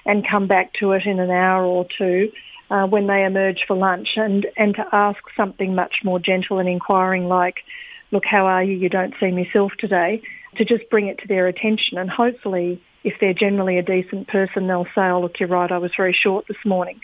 and 0.05 0.27
come 0.27 0.47
back 0.47 0.73
to 0.73 0.91
it 0.91 1.05
in 1.05 1.19
an 1.19 1.31
hour 1.31 1.63
or 1.63 1.87
two 1.97 2.31
uh, 2.69 2.85
when 2.85 3.07
they 3.07 3.23
emerge 3.23 3.63
for 3.67 3.75
lunch 3.75 4.09
and, 4.15 4.45
and 4.57 4.75
to 4.75 4.85
ask 4.91 5.19
something 5.35 5.73
much 5.73 5.95
more 6.03 6.19
gentle 6.19 6.59
and 6.59 6.69
inquiring 6.69 7.27
like, 7.27 7.57
look, 8.13 8.24
how 8.25 8.46
are 8.46 8.63
you? 8.63 8.77
You 8.77 8.89
don't 8.89 9.13
see 9.20 9.32
myself 9.32 9.74
today, 9.77 10.22
to 10.55 10.63
just 10.63 10.89
bring 10.89 11.08
it 11.08 11.17
to 11.20 11.27
their 11.27 11.48
attention. 11.48 11.98
And 11.98 12.10
hopefully, 12.10 12.82
if 13.03 13.15
they're 13.20 13.34
generally 13.34 13.77
a 13.77 13.84
decent 13.84 14.27
person, 14.27 14.67
they'll 14.67 14.88
say, 14.96 15.01
oh, 15.01 15.22
look, 15.22 15.39
you're 15.39 15.50
right, 15.50 15.72
I 15.72 15.79
was 15.79 15.91
very 15.98 16.13
short 16.13 16.46
this 16.48 16.63
morning. 16.63 17.01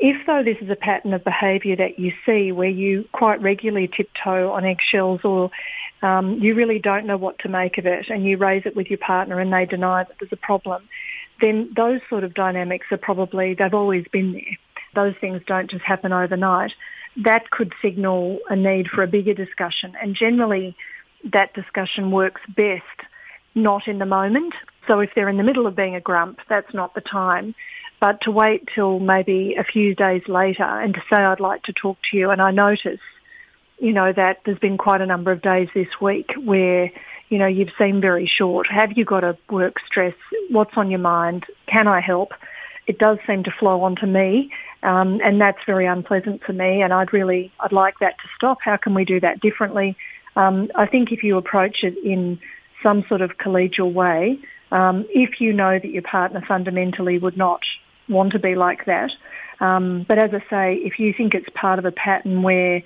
If, 0.00 0.26
though, 0.26 0.42
this 0.42 0.56
is 0.60 0.70
a 0.70 0.74
pattern 0.74 1.12
of 1.12 1.22
behaviour 1.22 1.76
that 1.76 1.98
you 1.98 2.12
see 2.26 2.50
where 2.50 2.68
you 2.68 3.08
quite 3.12 3.40
regularly 3.40 3.88
tiptoe 3.88 4.50
on 4.50 4.64
eggshells 4.64 5.20
or 5.22 5.50
um, 6.00 6.38
you 6.40 6.54
really 6.56 6.80
don't 6.80 7.06
know 7.06 7.18
what 7.18 7.38
to 7.40 7.48
make 7.48 7.78
of 7.78 7.86
it 7.86 8.06
and 8.08 8.24
you 8.24 8.36
raise 8.36 8.62
it 8.64 8.74
with 8.74 8.88
your 8.88 8.98
partner 8.98 9.38
and 9.38 9.52
they 9.52 9.66
deny 9.66 10.02
that 10.02 10.16
there's 10.18 10.32
a 10.32 10.36
problem, 10.36 10.88
then 11.40 11.70
those 11.76 12.00
sort 12.08 12.24
of 12.24 12.34
dynamics 12.34 12.86
are 12.90 12.96
probably, 12.96 13.54
they've 13.54 13.74
always 13.74 14.04
been 14.10 14.32
there. 14.32 14.58
Those 14.94 15.14
things 15.20 15.40
don't 15.46 15.70
just 15.70 15.84
happen 15.84 16.12
overnight 16.12 16.72
that 17.16 17.50
could 17.50 17.72
signal 17.82 18.38
a 18.48 18.56
need 18.56 18.88
for 18.88 19.02
a 19.02 19.06
bigger 19.06 19.34
discussion. 19.34 19.94
And 20.00 20.14
generally, 20.14 20.76
that 21.32 21.54
discussion 21.54 22.10
works 22.10 22.40
best 22.56 22.82
not 23.54 23.86
in 23.86 23.98
the 23.98 24.06
moment. 24.06 24.54
So 24.86 25.00
if 25.00 25.10
they're 25.14 25.28
in 25.28 25.36
the 25.36 25.42
middle 25.42 25.66
of 25.66 25.76
being 25.76 25.94
a 25.94 26.00
grump, 26.00 26.40
that's 26.48 26.72
not 26.72 26.94
the 26.94 27.00
time. 27.00 27.54
But 28.00 28.20
to 28.22 28.30
wait 28.30 28.68
till 28.74 28.98
maybe 28.98 29.54
a 29.58 29.64
few 29.64 29.94
days 29.94 30.22
later 30.26 30.64
and 30.64 30.94
to 30.94 31.00
say, 31.08 31.16
I'd 31.16 31.38
like 31.38 31.62
to 31.64 31.72
talk 31.72 31.98
to 32.10 32.16
you, 32.16 32.30
and 32.30 32.42
I 32.42 32.50
notice, 32.50 33.00
you 33.78 33.92
know, 33.92 34.12
that 34.12 34.40
there's 34.44 34.58
been 34.58 34.78
quite 34.78 35.00
a 35.00 35.06
number 35.06 35.30
of 35.30 35.42
days 35.42 35.68
this 35.74 36.00
week 36.00 36.32
where, 36.42 36.90
you 37.28 37.38
know, 37.38 37.46
you've 37.46 37.72
seemed 37.78 38.02
very 38.02 38.26
short. 38.26 38.66
Have 38.68 38.96
you 38.96 39.04
got 39.04 39.22
a 39.22 39.36
work 39.50 39.76
stress? 39.86 40.14
What's 40.50 40.76
on 40.76 40.90
your 40.90 40.98
mind? 40.98 41.44
Can 41.66 41.86
I 41.86 42.00
help? 42.00 42.32
It 42.88 42.98
does 42.98 43.18
seem 43.26 43.44
to 43.44 43.52
flow 43.52 43.82
onto 43.82 44.06
me 44.06 44.50
um, 44.82 45.20
and 45.22 45.40
that's 45.40 45.58
very 45.66 45.86
unpleasant 45.86 46.42
for 46.44 46.52
me. 46.52 46.82
And 46.82 46.92
I'd 46.92 47.12
really, 47.12 47.52
I'd 47.60 47.72
like 47.72 47.98
that 48.00 48.18
to 48.22 48.28
stop. 48.36 48.58
How 48.62 48.76
can 48.76 48.94
we 48.94 49.04
do 49.04 49.20
that 49.20 49.40
differently? 49.40 49.96
Um, 50.36 50.70
I 50.74 50.86
think 50.86 51.12
if 51.12 51.22
you 51.22 51.36
approach 51.36 51.78
it 51.82 51.94
in 52.04 52.40
some 52.82 53.04
sort 53.08 53.20
of 53.20 53.32
collegial 53.38 53.92
way, 53.92 54.38
um, 54.70 55.04
if 55.10 55.40
you 55.40 55.52
know 55.52 55.78
that 55.78 55.88
your 55.88 56.02
partner 56.02 56.42
fundamentally 56.46 57.18
would 57.18 57.36
not 57.36 57.60
want 58.08 58.32
to 58.32 58.38
be 58.38 58.54
like 58.54 58.86
that, 58.86 59.10
um, 59.60 60.04
but 60.08 60.18
as 60.18 60.30
I 60.32 60.40
say, 60.50 60.74
if 60.74 60.98
you 60.98 61.14
think 61.16 61.34
it's 61.34 61.48
part 61.54 61.78
of 61.78 61.84
a 61.84 61.92
pattern 61.92 62.42
where 62.42 62.82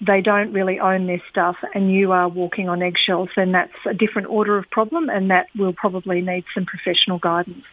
they 0.00 0.20
don't 0.20 0.52
really 0.52 0.78
own 0.78 1.06
their 1.06 1.22
stuff 1.28 1.56
and 1.74 1.92
you 1.92 2.12
are 2.12 2.28
walking 2.28 2.68
on 2.68 2.82
eggshells, 2.82 3.28
then 3.36 3.52
that's 3.52 3.72
a 3.86 3.94
different 3.94 4.28
order 4.28 4.56
of 4.56 4.70
problem 4.70 5.10
and 5.10 5.30
that 5.30 5.46
will 5.58 5.72
probably 5.72 6.20
need 6.20 6.44
some 6.54 6.64
professional 6.64 7.18
guidance. 7.18 7.64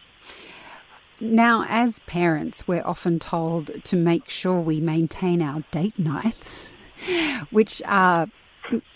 Now, 1.20 1.64
as 1.68 1.98
parents, 2.00 2.68
we're 2.68 2.84
often 2.84 3.18
told 3.18 3.82
to 3.84 3.96
make 3.96 4.28
sure 4.28 4.60
we 4.60 4.80
maintain 4.80 5.42
our 5.42 5.64
date 5.72 5.98
nights, 5.98 6.70
which 7.50 7.82
are 7.86 8.28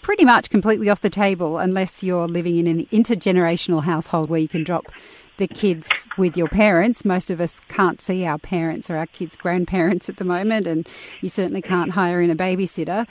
pretty 0.03 0.25
much 0.25 0.51
completely 0.51 0.89
off 0.89 1.01
the 1.01 1.11
table 1.11 1.59
unless 1.59 2.03
you're 2.03 2.29
living 2.29 2.59
in 2.59 2.67
an 2.67 2.87
intergenerational 2.87 3.83
household 3.83 4.31
where 4.31 4.39
you 4.39 4.49
can 4.49 4.63
drop 4.63 4.87
the 5.39 5.49
kids 5.49 6.07
with 6.17 6.37
your 6.37 6.47
parents. 6.49 7.05
Most 7.05 7.31
of 7.31 7.41
us 7.41 7.59
can't 7.69 8.01
see 8.01 8.25
our 8.25 8.39
parents 8.39 8.89
or 8.89 8.97
our 8.97 9.07
kids' 9.07 9.35
grandparents 9.35 10.09
at 10.09 10.19
the 10.19 10.25
moment, 10.25 10.69
and 10.69 10.89
you 11.21 11.29
certainly 11.29 11.63
can't 11.63 11.93
hire 11.93 12.21
in 12.21 12.31
a 12.31 12.37
babysitter. 12.37 13.09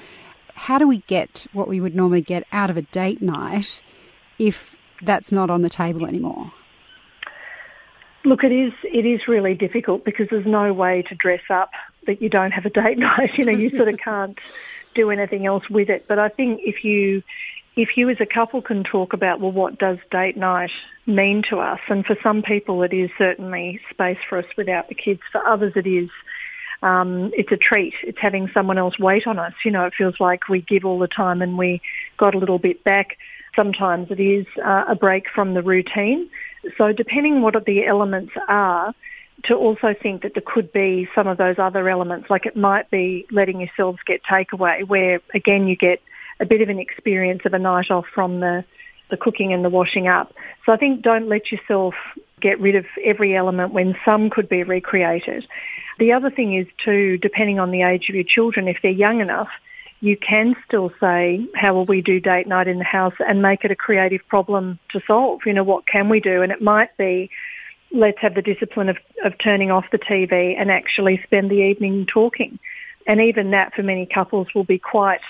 How 0.54 0.78
do 0.78 0.88
we 0.88 1.00
get 1.08 1.48
what 1.52 1.68
we 1.68 1.82
would 1.82 1.96
normally 1.96 2.22
get 2.22 2.46
out 2.52 2.70
of 2.70 2.78
a 2.78 2.84
date 2.84 3.22
night 3.22 3.82
if 4.40 4.78
that's 5.02 5.32
not 5.32 5.50
on 5.50 5.64
the 5.64 5.70
table 5.70 6.06
anymore? 6.06 6.54
Look, 8.24 8.44
it 8.44 8.52
is 8.52 8.74
it 8.84 9.06
is 9.06 9.28
really 9.28 9.56
difficult 9.56 10.06
because 10.06 10.28
there's 10.30 10.46
no 10.46 10.74
way 10.74 11.02
to 11.04 11.16
dress 11.16 11.42
up 11.50 11.72
that 12.06 12.22
you 12.22 12.30
don't 12.30 12.52
have 12.52 12.66
a 12.66 12.70
date 12.70 12.98
night. 12.98 13.38
You 13.38 13.46
know, 13.46 13.52
you 13.52 13.70
sort 13.72 13.90
of 13.90 13.98
can't 14.04 14.38
do 14.94 15.10
anything 15.10 15.46
else 15.46 15.70
with 15.70 15.90
it. 15.90 16.06
But 16.08 16.20
I 16.20 16.30
think 16.30 16.62
if 16.64 16.84
you 16.84 17.24
if 17.76 17.96
you 17.96 18.10
as 18.10 18.18
a 18.20 18.26
couple 18.26 18.62
can 18.62 18.84
talk 18.84 19.14
about 19.14 19.40
well 19.40 19.52
what 19.52 19.80
does 19.80 19.98
date 20.12 20.38
night 20.38 20.72
mean 21.06 21.42
to 21.50 21.60
us? 21.60 21.80
And 21.88 22.06
for 22.06 22.16
some 22.22 22.44
people 22.44 22.84
it 22.84 22.94
is 22.94 23.10
certainly 23.18 23.80
space 23.90 24.20
for 24.28 24.38
us 24.38 24.46
without 24.58 24.90
the 24.90 24.96
kids. 24.96 25.22
For 25.32 25.46
others 25.46 25.74
it 25.76 25.88
is 25.88 26.10
um, 26.84 27.32
it's 27.34 27.52
a 27.52 27.58
treat. 27.58 27.94
It's 28.04 28.18
having 28.20 28.50
someone 28.54 28.80
else 28.80 28.98
wait 29.00 29.28
on 29.28 29.40
us. 29.40 29.54
You 29.66 29.72
know 29.72 29.86
it 29.86 29.94
feels 29.98 30.20
like 30.20 30.48
we 30.48 30.62
give 30.62 30.86
all 30.86 31.00
the 31.00 31.08
time 31.08 31.42
and 31.42 31.58
we 31.58 31.82
got 32.18 32.36
a 32.36 32.38
little 32.38 32.60
bit 32.60 32.84
back. 32.84 33.18
Sometimes 33.56 34.12
it 34.12 34.20
is 34.20 34.46
uh, 34.64 34.86
a 34.88 34.96
break 34.96 35.30
from 35.30 35.54
the 35.54 35.62
routine 35.62 36.30
so 36.78 36.92
depending 36.92 37.42
what 37.42 37.56
the 37.66 37.86
elements 37.86 38.34
are, 38.48 38.94
to 39.46 39.56
also 39.56 39.96
think 40.00 40.22
that 40.22 40.34
there 40.36 40.44
could 40.46 40.72
be 40.72 41.10
some 41.16 41.28
of 41.28 41.38
those 41.38 41.58
other 41.58 41.90
elements, 41.90 42.30
like 42.30 42.46
it 42.46 42.56
might 42.56 42.90
be 42.92 43.26
letting 43.32 43.60
yourselves 43.60 44.00
get 44.06 44.22
takeaway, 44.24 44.88
where 44.88 45.20
again 45.34 45.68
you 45.68 45.76
get 45.76 46.02
a 46.40 46.46
bit 46.46 46.62
of 46.62 46.70
an 46.70 46.80
experience 46.80 47.42
of 47.46 47.54
a 47.54 47.60
night 47.60 47.90
off 47.90 48.06
from 48.14 48.40
the, 48.40 48.64
the 49.10 49.18
cooking 49.18 49.54
and 49.54 49.64
the 49.66 49.70
washing 49.70 50.08
up. 50.08 50.34
So 50.66 50.72
I 50.72 50.78
think 50.78 51.02
don't 51.02 51.28
let 51.28 51.52
yourself 51.52 51.96
get 52.40 52.60
rid 52.60 52.76
of 52.76 52.86
every 53.04 53.36
element 53.36 53.74
when 53.74 53.96
some 54.04 54.30
could 54.30 54.50
be 54.50 54.64
recreated. 54.64 55.48
The 56.00 56.14
other 56.14 56.30
thing 56.30 56.56
is 56.56 56.68
too, 56.84 57.18
depending 57.18 57.60
on 57.60 57.72
the 57.72 57.84
age 57.84 58.10
of 58.10 58.16
your 58.16 58.24
children, 58.24 58.68
if 58.68 58.78
they're 58.82 58.92
young 58.92 59.22
enough, 59.22 59.50
you 60.02 60.18
can 60.18 60.56
still 60.66 60.92
say, 61.00 61.48
how 61.56 61.76
will 61.76 61.86
we 61.86 62.02
do 62.02 62.20
date 62.20 62.48
night 62.48 62.68
in 62.68 62.80
the 62.80 62.84
house 62.84 63.14
and 63.20 63.42
make 63.42 63.64
it 63.64 63.72
a 63.72 63.76
creative 63.76 64.28
problem 64.28 64.80
to 64.90 65.02
solve? 65.06 65.42
You 65.46 65.54
know, 65.54 65.64
what 65.64 65.88
can 65.88 66.10
we 66.10 66.20
do? 66.20 66.42
And 66.42 66.52
it 66.52 66.62
might 66.62 66.96
be 66.98 67.30
let's 67.94 68.20
have 68.20 68.36
the 68.36 68.42
discipline 68.42 68.90
of, 68.90 68.98
of 69.24 69.38
turning 69.38 69.70
off 69.70 69.86
the 69.92 70.00
TV 70.00 70.56
and 70.60 70.72
actually 70.72 71.22
spend 71.24 71.52
the 71.52 71.56
evening 71.56 72.06
talking. 72.06 72.58
And 73.06 73.22
even 73.22 73.52
that 73.52 73.74
for 73.74 73.84
many 73.84 74.06
couples 74.06 74.48
will 74.56 74.64
be 74.64 74.80
quite 74.80 75.22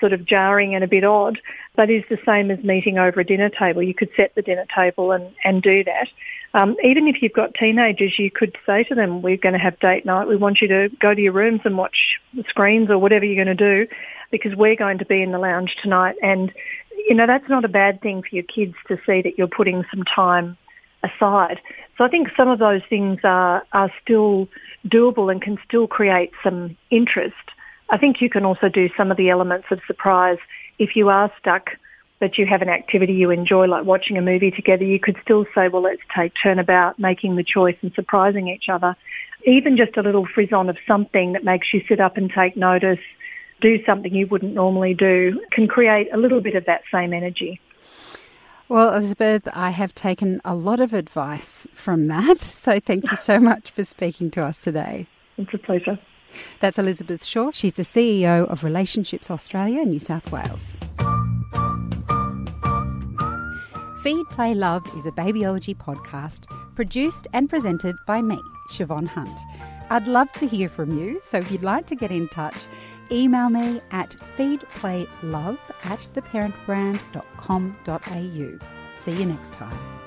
sort 0.00 0.12
of 0.12 0.24
jarring 0.24 0.74
and 0.74 0.82
a 0.82 0.88
bit 0.88 1.04
odd, 1.04 1.38
but 1.76 1.90
is 1.90 2.04
the 2.08 2.18
same 2.26 2.50
as 2.50 2.64
meeting 2.64 2.98
over 2.98 3.20
a 3.20 3.24
dinner 3.24 3.50
table. 3.50 3.82
You 3.82 3.94
could 3.94 4.10
set 4.16 4.34
the 4.34 4.42
dinner 4.42 4.66
table 4.74 5.12
and, 5.12 5.32
and 5.44 5.62
do 5.62 5.84
that. 5.84 6.08
Um, 6.52 6.76
even 6.82 7.06
if 7.06 7.22
you've 7.22 7.32
got 7.32 7.54
teenagers, 7.54 8.18
you 8.18 8.30
could 8.30 8.56
say 8.66 8.82
to 8.84 8.94
them, 8.94 9.22
we're 9.22 9.36
going 9.36 9.52
to 9.52 9.58
have 9.58 9.78
date 9.78 10.04
night. 10.04 10.26
We 10.26 10.36
want 10.36 10.60
you 10.60 10.68
to 10.68 10.88
go 11.00 11.14
to 11.14 11.20
your 11.20 11.32
rooms 11.32 11.60
and 11.64 11.78
watch 11.78 12.18
the 12.34 12.44
screens 12.48 12.90
or 12.90 12.98
whatever 12.98 13.24
you're 13.24 13.44
going 13.44 13.56
to 13.56 13.86
do 13.86 13.94
because 14.30 14.54
we're 14.56 14.76
going 14.76 14.98
to 14.98 15.04
be 15.04 15.22
in 15.22 15.30
the 15.30 15.38
lounge 15.38 15.76
tonight. 15.80 16.16
And, 16.22 16.52
you 17.08 17.14
know, 17.14 17.26
that's 17.26 17.48
not 17.48 17.64
a 17.64 17.68
bad 17.68 18.00
thing 18.00 18.22
for 18.22 18.34
your 18.34 18.44
kids 18.44 18.74
to 18.88 18.96
see 19.06 19.22
that 19.22 19.38
you're 19.38 19.46
putting 19.46 19.84
some 19.90 20.02
time 20.04 20.56
aside. 21.02 21.60
So 21.96 22.04
I 22.04 22.08
think 22.08 22.28
some 22.36 22.48
of 22.48 22.58
those 22.58 22.82
things 22.88 23.20
are, 23.24 23.62
are 23.72 23.92
still 24.02 24.48
doable 24.86 25.30
and 25.30 25.40
can 25.40 25.58
still 25.66 25.86
create 25.86 26.32
some 26.42 26.76
interest. 26.90 27.34
I 27.90 27.98
think 27.98 28.20
you 28.20 28.30
can 28.30 28.44
also 28.44 28.68
do 28.68 28.88
some 28.96 29.10
of 29.10 29.16
the 29.16 29.30
elements 29.30 29.66
of 29.70 29.80
surprise 29.86 30.38
if 30.78 30.96
you 30.96 31.08
are 31.08 31.32
stuck 31.38 31.70
but 32.20 32.36
you 32.36 32.46
have 32.46 32.62
an 32.62 32.68
activity 32.68 33.14
you 33.14 33.30
enjoy 33.30 33.66
like 33.66 33.84
watching 33.84 34.16
a 34.18 34.22
movie 34.22 34.50
together, 34.50 34.84
you 34.84 35.00
could 35.00 35.16
still 35.24 35.46
say, 35.54 35.68
well, 35.68 35.82
let's 35.82 36.02
take 36.14 36.32
turnabout 36.40 36.98
making 36.98 37.36
the 37.36 37.42
choice 37.42 37.76
and 37.80 37.92
surprising 37.94 38.46
each 38.48 38.68
other. 38.68 38.94
Even 39.46 39.76
just 39.76 39.96
a 39.96 40.02
little 40.02 40.26
frisson 40.26 40.68
of 40.68 40.76
something 40.86 41.32
that 41.32 41.44
makes 41.44 41.72
you 41.72 41.82
sit 41.88 41.98
up 41.98 42.18
and 42.18 42.30
take 42.30 42.56
notice, 42.58 42.98
do 43.62 43.82
something 43.84 44.14
you 44.14 44.26
wouldn't 44.26 44.54
normally 44.54 44.92
do, 44.92 45.40
can 45.50 45.66
create 45.66 46.08
a 46.12 46.18
little 46.18 46.42
bit 46.42 46.54
of 46.54 46.66
that 46.66 46.82
same 46.92 47.14
energy. 47.14 47.58
Well, 48.68 48.94
Elisabeth, 48.94 49.48
I 49.54 49.70
have 49.70 49.94
taken 49.94 50.42
a 50.44 50.54
lot 50.54 50.78
of 50.78 50.92
advice 50.92 51.66
from 51.72 52.06
that. 52.08 52.38
So 52.38 52.78
thank 52.78 53.10
you 53.10 53.16
so 53.16 53.40
much 53.40 53.70
for 53.70 53.82
speaking 53.82 54.30
to 54.32 54.42
us 54.42 54.60
today. 54.60 55.06
It's 55.38 55.52
a 55.54 55.58
pleasure. 55.58 55.98
That's 56.60 56.78
Elisabeth 56.78 57.24
Shaw. 57.24 57.50
She's 57.52 57.74
the 57.74 57.82
CEO 57.82 58.48
of 58.48 58.64
Relationships 58.64 59.30
Australia, 59.30 59.84
New 59.84 59.98
South 59.98 60.30
Wales. 60.30 60.76
Feed, 64.02 64.26
Play, 64.30 64.54
Love 64.54 64.86
is 64.96 65.04
a 65.04 65.12
babyology 65.12 65.76
podcast 65.76 66.44
produced 66.74 67.28
and 67.34 67.50
presented 67.50 67.94
by 68.06 68.22
me, 68.22 68.40
Siobhan 68.70 69.06
Hunt. 69.06 69.38
I'd 69.90 70.08
love 70.08 70.32
to 70.32 70.46
hear 70.46 70.70
from 70.70 70.98
you, 70.98 71.20
so 71.20 71.36
if 71.38 71.50
you'd 71.50 71.62
like 71.62 71.86
to 71.88 71.96
get 71.96 72.10
in 72.10 72.28
touch, 72.28 72.56
email 73.10 73.50
me 73.50 73.82
at 73.90 74.16
feedplaylove 74.38 75.58
at 75.84 75.98
theparentbrand.com.au. 76.14 78.58
See 78.96 79.12
you 79.12 79.26
next 79.26 79.52
time. 79.52 79.99